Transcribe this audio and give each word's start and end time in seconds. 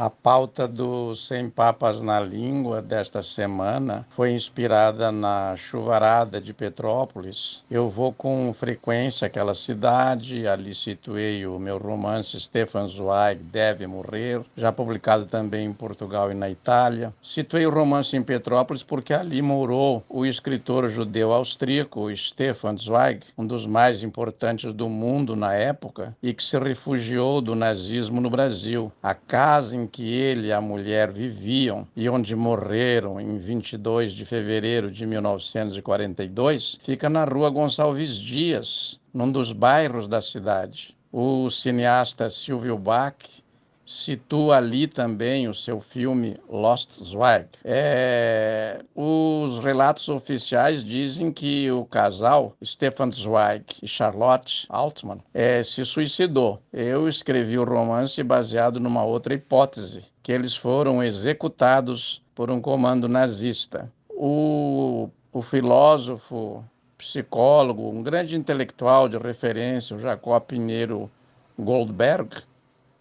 A 0.00 0.08
pauta 0.08 0.68
do 0.68 1.16
Sem 1.16 1.50
Papas 1.50 2.00
na 2.00 2.20
Língua 2.20 2.80
desta 2.80 3.20
semana 3.20 4.06
foi 4.10 4.30
inspirada 4.30 5.10
na 5.10 5.56
chuvarada 5.56 6.40
de 6.40 6.54
Petrópolis. 6.54 7.64
Eu 7.68 7.90
vou 7.90 8.12
com 8.12 8.52
frequência 8.52 9.26
àquela 9.26 9.56
cidade, 9.56 10.46
ali 10.46 10.72
situei 10.72 11.44
o 11.44 11.58
meu 11.58 11.78
romance 11.78 12.38
Stefan 12.38 12.86
Zweig 12.86 13.42
Deve 13.42 13.88
Morrer, 13.88 14.42
já 14.56 14.70
publicado 14.70 15.26
também 15.26 15.66
em 15.66 15.72
Portugal 15.72 16.30
e 16.30 16.34
na 16.34 16.48
Itália. 16.48 17.12
Situei 17.20 17.66
o 17.66 17.74
romance 17.74 18.16
em 18.16 18.22
Petrópolis 18.22 18.84
porque 18.84 19.12
ali 19.12 19.42
morou 19.42 20.04
o 20.08 20.24
escritor 20.24 20.88
judeu 20.88 21.32
austríaco 21.32 22.14
Stefan 22.14 22.76
Zweig, 22.76 23.26
um 23.36 23.44
dos 23.44 23.66
mais 23.66 24.04
importantes 24.04 24.72
do 24.72 24.88
mundo 24.88 25.34
na 25.34 25.54
época, 25.54 26.16
e 26.22 26.32
que 26.32 26.44
se 26.44 26.56
refugiou 26.56 27.40
do 27.40 27.56
nazismo 27.56 28.20
no 28.20 28.30
Brasil. 28.30 28.92
A 29.02 29.12
casa 29.12 29.74
em 29.74 29.87
que 29.88 30.12
ele 30.12 30.48
e 30.48 30.52
a 30.52 30.60
mulher 30.60 31.10
viviam 31.10 31.86
e 31.96 32.08
onde 32.08 32.36
morreram 32.36 33.20
em 33.20 33.38
22 33.38 34.12
de 34.12 34.24
fevereiro 34.24 34.90
de 34.90 35.06
1942, 35.06 36.78
fica 36.82 37.08
na 37.08 37.24
rua 37.24 37.50
Gonçalves 37.50 38.16
Dias, 38.16 39.00
num 39.12 39.32
dos 39.32 39.50
bairros 39.52 40.06
da 40.06 40.20
cidade. 40.20 40.94
O 41.10 41.50
cineasta 41.50 42.28
Silvio 42.28 42.76
Bach 42.76 43.16
situa 43.88 44.58
ali 44.58 44.86
também 44.86 45.48
o 45.48 45.54
seu 45.54 45.80
filme 45.80 46.36
Lost 46.46 47.02
Zweig. 47.02 47.48
É, 47.64 48.84
os 48.94 49.64
relatos 49.64 50.10
oficiais 50.10 50.84
dizem 50.84 51.32
que 51.32 51.70
o 51.70 51.86
casal 51.86 52.54
Stefan 52.62 53.10
Zweig 53.10 53.64
e 53.82 53.88
Charlotte 53.88 54.66
Altman 54.68 55.20
é, 55.32 55.62
se 55.62 55.86
suicidou. 55.86 56.60
Eu 56.70 57.08
escrevi 57.08 57.58
o 57.58 57.64
romance 57.64 58.22
baseado 58.22 58.78
numa 58.78 59.04
outra 59.04 59.32
hipótese, 59.32 60.04
que 60.22 60.32
eles 60.32 60.54
foram 60.54 61.02
executados 61.02 62.22
por 62.34 62.50
um 62.50 62.60
comando 62.60 63.08
nazista. 63.08 63.90
O, 64.10 65.08
o 65.32 65.40
filósofo, 65.40 66.62
psicólogo, 66.98 67.88
um 67.88 68.02
grande 68.02 68.36
intelectual 68.36 69.08
de 69.08 69.16
referência, 69.16 69.96
o 69.96 70.00
Jacob 70.00 70.42
Pinheiro 70.42 71.10
Goldberg, 71.58 72.42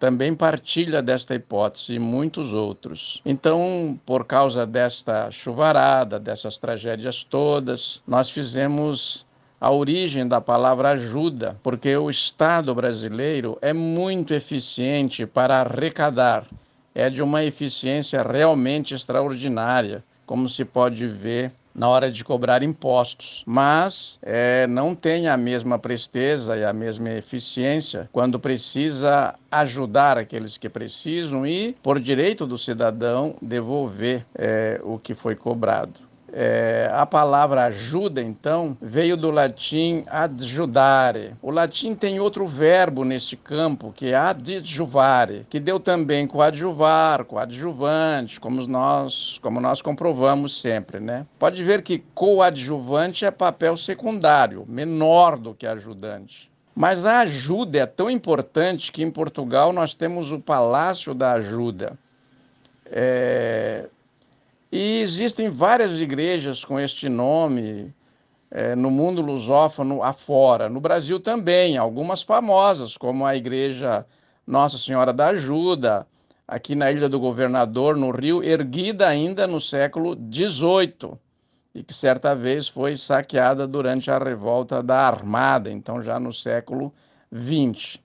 também 0.00 0.34
partilha 0.34 1.02
desta 1.02 1.34
hipótese 1.34 1.94
e 1.94 1.98
muitos 1.98 2.54
outros. 2.54 3.20
Então, 3.24 4.00
por 4.06 4.24
causa 4.24 4.66
desta 4.66 5.30
chuvarada, 5.30 6.18
dessas 6.18 6.56
tragédias 6.56 7.22
todas, 7.22 8.02
nós 8.08 8.30
fizemos 8.30 9.26
a 9.60 9.70
origem 9.70 10.26
da 10.26 10.40
palavra 10.40 10.92
ajuda, 10.92 11.58
porque 11.62 11.94
o 11.94 12.08
Estado 12.08 12.74
brasileiro 12.74 13.58
é 13.60 13.74
muito 13.74 14.32
eficiente 14.32 15.26
para 15.26 15.60
arrecadar, 15.60 16.46
é 16.94 17.10
de 17.10 17.22
uma 17.22 17.44
eficiência 17.44 18.22
realmente 18.22 18.94
extraordinária, 18.94 20.02
como 20.24 20.48
se 20.48 20.64
pode 20.64 21.06
ver 21.06 21.52
na 21.74 21.88
hora 21.88 22.10
de 22.10 22.24
cobrar 22.24 22.62
impostos, 22.62 23.42
mas 23.46 24.18
é, 24.22 24.66
não 24.66 24.94
tem 24.94 25.28
a 25.28 25.36
mesma 25.36 25.78
presteza 25.78 26.56
e 26.56 26.64
a 26.64 26.72
mesma 26.72 27.10
eficiência 27.10 28.08
quando 28.12 28.38
precisa 28.38 29.34
ajudar 29.50 30.18
aqueles 30.18 30.58
que 30.58 30.68
precisam 30.68 31.46
e, 31.46 31.74
por 31.82 32.00
direito 32.00 32.46
do 32.46 32.58
cidadão, 32.58 33.34
devolver 33.40 34.24
é, 34.34 34.80
o 34.82 34.98
que 34.98 35.14
foi 35.14 35.34
cobrado. 35.34 36.09
É, 36.32 36.88
a 36.92 37.04
palavra 37.04 37.64
ajuda, 37.64 38.22
então, 38.22 38.76
veio 38.80 39.16
do 39.16 39.30
latim 39.30 40.04
adjudare. 40.06 41.34
O 41.42 41.50
latim 41.50 41.94
tem 41.94 42.20
outro 42.20 42.46
verbo 42.46 43.04
neste 43.04 43.36
campo, 43.36 43.92
que 43.92 44.12
é 44.12 44.16
adjuvare, 44.16 45.46
que 45.50 45.58
deu 45.58 45.80
também 45.80 46.26
coadjuvar, 46.26 47.24
coadjuvante, 47.24 48.38
como 48.38 48.66
nós, 48.66 49.38
como 49.42 49.60
nós 49.60 49.82
comprovamos 49.82 50.60
sempre, 50.60 51.00
né? 51.00 51.26
Pode 51.38 51.62
ver 51.64 51.82
que 51.82 51.98
coadjuvante 52.14 53.24
é 53.24 53.30
papel 53.30 53.76
secundário, 53.76 54.64
menor 54.68 55.36
do 55.36 55.54
que 55.54 55.66
ajudante. 55.66 56.50
Mas 56.74 57.04
a 57.04 57.20
ajuda 57.20 57.78
é 57.80 57.86
tão 57.86 58.08
importante 58.08 58.92
que 58.92 59.02
em 59.02 59.10
Portugal 59.10 59.72
nós 59.72 59.94
temos 59.94 60.30
o 60.30 60.38
Palácio 60.38 61.12
da 61.12 61.32
Ajuda. 61.32 61.98
É, 62.86 63.88
e 64.70 65.00
existem 65.00 65.50
várias 65.50 66.00
igrejas 66.00 66.64
com 66.64 66.78
este 66.78 67.08
nome 67.08 67.92
é, 68.50 68.74
no 68.74 68.90
mundo 68.90 69.20
lusófono 69.20 70.02
afora. 70.02 70.68
No 70.68 70.80
Brasil 70.80 71.18
também, 71.18 71.76
algumas 71.76 72.22
famosas, 72.22 72.96
como 72.96 73.26
a 73.26 73.36
Igreja 73.36 74.06
Nossa 74.46 74.78
Senhora 74.78 75.12
da 75.12 75.28
Ajuda, 75.28 76.06
aqui 76.46 76.74
na 76.74 76.90
Ilha 76.90 77.08
do 77.08 77.18
Governador, 77.18 77.96
no 77.96 78.10
Rio, 78.10 78.42
erguida 78.42 79.08
ainda 79.08 79.46
no 79.46 79.60
século 79.60 80.16
XVIII 80.16 81.18
e 81.74 81.82
que 81.82 81.94
certa 81.94 82.34
vez 82.34 82.68
foi 82.68 82.96
saqueada 82.96 83.66
durante 83.66 84.10
a 84.10 84.18
revolta 84.18 84.82
da 84.82 85.06
Armada, 85.06 85.70
então 85.70 86.02
já 86.02 86.18
no 86.18 86.32
século 86.32 86.92
XX. 87.32 87.98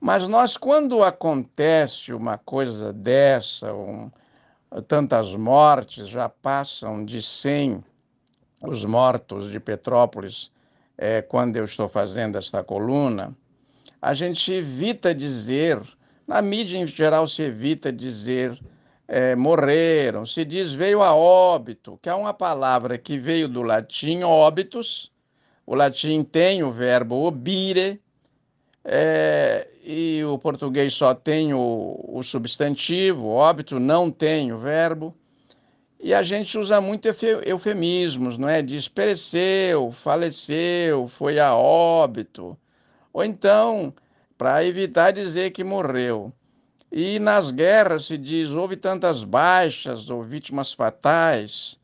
Mas 0.00 0.26
nós, 0.26 0.56
quando 0.56 1.02
acontece 1.02 2.12
uma 2.12 2.38
coisa 2.38 2.92
dessa, 2.92 3.72
um, 3.74 4.10
tantas 4.86 5.34
mortes, 5.34 6.08
já 6.08 6.28
passam 6.28 7.04
de 7.04 7.22
100 7.22 7.82
os 8.62 8.84
mortos 8.84 9.50
de 9.50 9.60
Petrópolis 9.60 10.50
é, 10.98 11.22
quando 11.22 11.56
eu 11.56 11.64
estou 11.64 11.88
fazendo 11.88 12.36
esta 12.38 12.64
coluna, 12.64 13.36
a 14.00 14.14
gente 14.14 14.52
evita 14.52 15.14
dizer, 15.14 15.80
na 16.26 16.40
mídia 16.40 16.78
em 16.78 16.86
geral 16.86 17.26
se 17.26 17.42
evita 17.42 17.92
dizer 17.92 18.58
é, 19.08 19.36
morreram, 19.36 20.26
se 20.26 20.44
diz 20.44 20.72
veio 20.72 21.02
a 21.02 21.14
óbito, 21.14 21.98
que 22.02 22.08
é 22.08 22.14
uma 22.14 22.34
palavra 22.34 22.98
que 22.98 23.18
veio 23.18 23.48
do 23.48 23.62
latim 23.62 24.22
óbitus, 24.22 25.12
o 25.64 25.74
latim 25.74 26.24
tem 26.24 26.62
o 26.62 26.70
verbo 26.70 27.24
obire, 27.26 28.00
é, 28.84 29.68
e 29.86 30.24
o 30.24 30.36
português 30.36 30.94
só 30.94 31.14
tem 31.14 31.54
o, 31.54 32.04
o 32.08 32.20
substantivo, 32.24 33.28
óbito 33.28 33.78
não 33.78 34.10
tem 34.10 34.52
o 34.52 34.58
verbo. 34.58 35.14
E 36.00 36.12
a 36.12 36.24
gente 36.24 36.58
usa 36.58 36.80
muito 36.80 37.06
eufemismos, 37.44 38.36
não 38.36 38.48
é? 38.48 38.62
Diz 38.62 38.88
pereceu, 38.88 39.92
faleceu, 39.92 41.06
foi 41.06 41.38
a 41.38 41.54
óbito. 41.54 42.58
Ou 43.12 43.24
então, 43.24 43.94
para 44.36 44.64
evitar 44.64 45.12
dizer 45.12 45.52
que 45.52 45.62
morreu. 45.62 46.32
E 46.90 47.20
nas 47.20 47.52
guerras 47.52 48.06
se 48.06 48.18
diz 48.18 48.50
houve 48.50 48.76
tantas 48.76 49.22
baixas 49.22 50.10
ou 50.10 50.20
vítimas 50.20 50.72
fatais. 50.72 51.78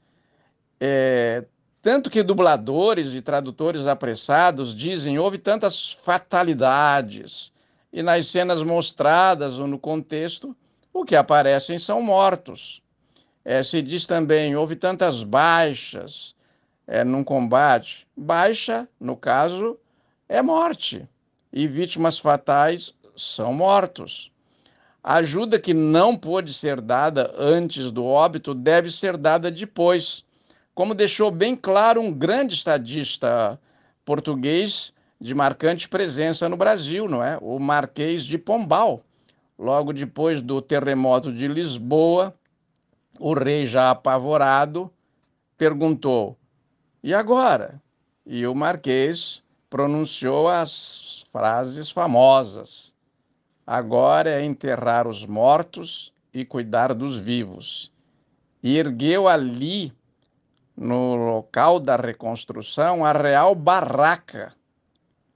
É, 0.80 1.44
tanto 1.80 2.10
que 2.10 2.22
dubladores 2.22 3.14
e 3.14 3.22
tradutores 3.22 3.86
apressados 3.86 4.74
dizem 4.74 5.20
houve 5.20 5.38
tantas 5.38 5.92
fatalidades, 5.92 7.52
e 7.92 8.02
nas 8.02 8.28
cenas 8.28 8.62
mostradas 8.62 9.58
ou 9.58 9.66
no 9.66 9.78
contexto, 9.78 10.56
o 10.92 11.04
que 11.04 11.14
aparecem 11.14 11.78
são 11.78 12.00
mortos. 12.00 12.82
É, 13.44 13.62
se 13.62 13.82
diz 13.82 14.06
também 14.06 14.56
houve 14.56 14.76
tantas 14.76 15.22
baixas 15.22 16.34
é, 16.86 17.04
num 17.04 17.24
combate. 17.24 18.06
Baixa, 18.16 18.88
no 18.98 19.16
caso, 19.16 19.78
é 20.28 20.40
morte, 20.40 21.06
e 21.52 21.66
vítimas 21.66 22.18
fatais 22.18 22.94
são 23.16 23.52
mortos. 23.52 24.30
A 25.02 25.16
ajuda 25.16 25.58
que 25.58 25.74
não 25.74 26.16
pôde 26.16 26.54
ser 26.54 26.80
dada 26.80 27.34
antes 27.36 27.90
do 27.90 28.04
óbito 28.04 28.54
deve 28.54 28.90
ser 28.90 29.16
dada 29.16 29.50
depois 29.50 30.24
como 30.74 30.94
deixou 30.94 31.30
bem 31.30 31.54
claro 31.54 32.00
um 32.00 32.12
grande 32.12 32.54
estadista 32.54 33.58
português 34.04 34.92
de 35.22 35.36
marcante 35.36 35.88
presença 35.88 36.48
no 36.48 36.56
Brasil, 36.56 37.08
não 37.08 37.22
é? 37.22 37.38
O 37.40 37.56
Marquês 37.60 38.24
de 38.24 38.36
Pombal. 38.36 39.02
Logo 39.56 39.92
depois 39.92 40.42
do 40.42 40.60
terremoto 40.60 41.32
de 41.32 41.46
Lisboa, 41.46 42.34
o 43.20 43.32
rei 43.32 43.64
já 43.64 43.92
apavorado 43.92 44.92
perguntou: 45.56 46.36
"E 47.04 47.14
agora?" 47.14 47.80
E 48.26 48.44
o 48.48 48.52
Marquês 48.52 49.44
pronunciou 49.70 50.48
as 50.48 51.24
frases 51.30 51.88
famosas: 51.88 52.92
"Agora 53.64 54.28
é 54.28 54.44
enterrar 54.44 55.06
os 55.06 55.24
mortos 55.24 56.12
e 56.34 56.44
cuidar 56.44 56.92
dos 56.92 57.20
vivos." 57.20 57.92
E 58.60 58.76
ergueu 58.76 59.28
ali 59.28 59.92
no 60.76 61.14
local 61.14 61.78
da 61.78 61.94
reconstrução 61.94 63.04
a 63.04 63.12
real 63.12 63.54
barraca 63.54 64.52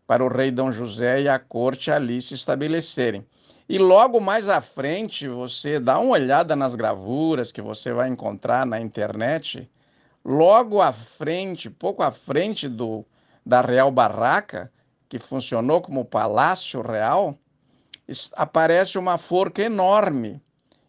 para 0.07 0.25
o 0.25 0.29
rei 0.29 0.51
Dom 0.51 0.71
José 0.71 1.23
e 1.23 1.29
a 1.29 1.39
corte 1.39 1.91
ali 1.91 2.23
se 2.23 2.35
estabelecerem. 2.35 3.27
E 3.69 3.79
logo 3.79 4.21
mais 4.21 4.49
à 4.49 4.61
frente, 4.61 5.27
você 5.27 5.81
dá 5.81 5.99
uma 5.99 6.13
olhada 6.13 6.55
nas 6.55 6.77
gravuras 6.77 7.51
que 7.51 7.61
você 7.61 7.93
vai 7.93 8.09
encontrar 8.09 8.65
na 8.65 8.81
internet. 8.81 9.69
Logo 10.25 10.81
à 10.81 10.93
frente, 10.93 11.69
pouco 11.69 12.03
à 12.03 12.13
frente 12.13 12.69
do, 12.69 13.05
da 13.45 13.61
Real 13.61 13.91
Barraca, 13.91 14.73
que 15.09 15.19
funcionou 15.19 15.81
como 15.81 16.05
Palácio 16.05 16.81
Real, 16.81 17.37
aparece 18.35 18.99
uma 18.99 19.19
forca 19.19 19.63
enorme 19.63 20.41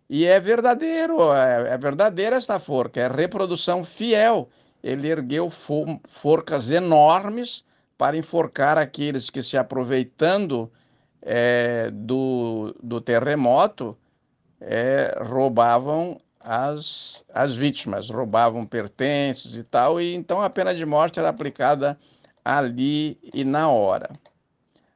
E 0.10 0.26
é 0.26 0.40
verdadeiro, 0.40 1.34
é, 1.34 1.74
é 1.74 1.78
verdadeira 1.78 2.36
esta 2.36 2.60
forca, 2.60 3.00
é 3.02 3.08
reprodução 3.08 3.84
fiel. 3.84 4.50
Ele 4.84 5.08
ergueu 5.08 5.52
forcas 6.08 6.70
enormes 6.70 7.66
para 7.98 8.18
enforcar 8.18 8.78
aqueles 8.78 9.30
que, 9.30 9.42
se 9.42 9.58
aproveitando 9.58 10.72
é, 11.22 11.90
do, 11.92 12.76
do 12.82 13.02
terremoto, 13.02 13.98
é, 14.62 15.18
roubavam 15.22 16.20
as, 16.40 17.24
as 17.34 17.56
vítimas, 17.56 18.10
roubavam 18.10 18.66
pertences 18.66 19.56
e 19.56 19.64
tal, 19.64 20.00
e 20.00 20.14
então 20.14 20.42
a 20.42 20.50
pena 20.50 20.74
de 20.74 20.86
morte 20.86 21.20
era 21.20 21.30
aplicada 21.30 21.98
ali 22.46 23.20
e 23.34 23.44
na 23.44 23.70
hora. 23.70 24.12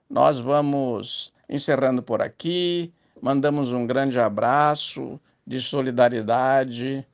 Nós 0.09 0.39
vamos 0.39 1.33
encerrando 1.50 2.01
por 2.01 2.21
aqui, 2.21 2.94
mandamos 3.21 3.71
um 3.71 3.86
grande 3.86 4.19
abraço 4.19 5.19
de 5.45 5.59
solidariedade, 5.62 7.06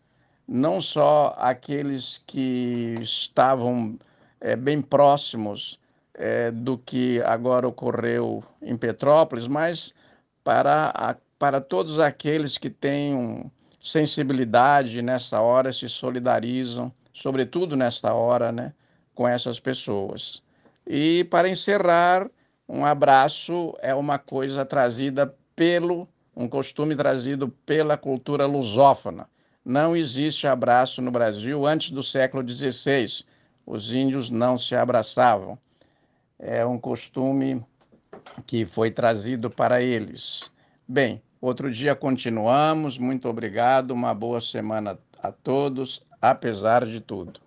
não 0.48 0.80
só 0.80 1.36
àqueles 1.38 2.22
que 2.26 2.96
estavam 3.02 3.98
é, 4.40 4.56
bem 4.56 4.82
próximos 4.82 5.80
é, 6.14 6.52
do 6.52 6.78
que 6.78 7.22
agora 7.22 7.68
ocorreu 7.68 8.44
em 8.62 8.76
Petrópolis, 8.76 9.48
mas 9.48 9.94
para, 10.44 10.92
a, 10.96 11.16
para 11.38 11.62
todos 11.62 12.00
aqueles 12.00 12.58
que 12.58 12.70
têm 12.70 13.52
sensibilidade 13.80 15.02
nessa 15.02 15.40
hora, 15.40 15.72
se 15.72 15.88
solidarizam, 15.88 16.92
sobretudo 17.14 17.76
nesta 17.76 18.14
hora, 18.14 18.52
né, 18.52 18.74
com 19.14 19.28
essas 19.28 19.60
pessoas. 19.60 20.42
E 20.86 21.24
para 21.26 21.50
encerrar, 21.50 22.30
um 22.68 22.86
abraço 22.86 23.76
é 23.82 23.94
uma 23.94 24.18
coisa 24.18 24.66
trazida 24.66 25.34
pelo, 25.56 26.08
um 26.36 26.48
costume 26.48 26.96
trazido 26.96 27.50
pela 27.66 27.98
cultura 27.98 28.46
lusófona. 28.46 29.28
Não 29.64 29.96
existe 29.96 30.48
abraço 30.48 31.02
no 31.02 31.12
Brasil 31.12 31.66
antes 31.66 31.92
do 31.92 32.04
século 32.04 32.48
XVI 32.48 33.26
os 33.68 33.94
índios 33.94 34.30
não 34.30 34.58
se 34.58 34.74
abraçavam. 34.74 35.60
É 36.40 36.66
um 36.66 36.80
costume 36.80 37.62
que 38.46 38.66
foi 38.66 38.90
trazido 38.90 39.50
para 39.52 39.82
eles. 39.82 40.50
Bem, 40.88 41.22
outro 41.42 41.70
dia 41.70 41.94
continuamos. 41.94 42.98
Muito 42.98 43.28
obrigado. 43.28 43.92
Uma 43.92 44.14
boa 44.14 44.40
semana 44.40 44.98
a 45.22 45.32
todos, 45.34 46.02
apesar 46.22 46.86
de 46.86 47.02
tudo. 47.02 47.42